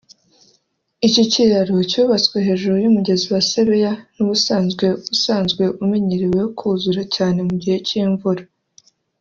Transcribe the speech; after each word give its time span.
Iki 1.07 1.23
kiraro 1.31 1.75
cyubatswe 1.91 2.35
hejuru 2.47 2.75
y’umugezi 2.83 3.25
wa 3.33 3.41
Sebeya 3.51 3.91
n’ubusanzwe 4.15 4.85
usanzwe 5.13 5.63
umenyereweho 5.83 6.47
kuzura 6.59 7.01
cyane 7.15 7.39
mu 7.47 7.53
gihe 7.61 7.77
cy’imvura 7.87 8.43